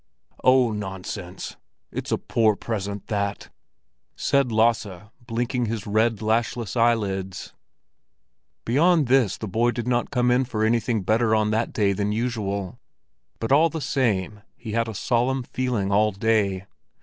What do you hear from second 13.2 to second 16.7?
but all the same he had a solemn feeling all day.